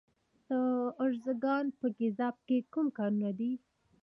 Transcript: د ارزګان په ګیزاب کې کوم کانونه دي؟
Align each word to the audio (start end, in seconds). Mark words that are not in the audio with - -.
د 0.47 0.49
ارزګان 1.03 1.65
په 1.79 1.85
ګیزاب 1.97 2.35
کې 2.47 2.57
کوم 2.73 2.87
کانونه 2.97 3.31
دي؟ 3.39 3.51